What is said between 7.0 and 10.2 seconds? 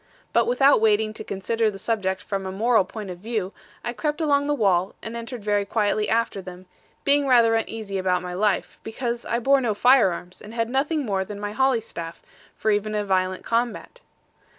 being rather uneasy about my life, because I bore no fire